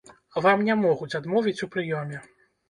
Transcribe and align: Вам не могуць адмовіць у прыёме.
Вам 0.45 0.63
не 0.69 0.75
могуць 0.85 1.17
адмовіць 1.19 1.63
у 1.67 1.71
прыёме. 1.77 2.25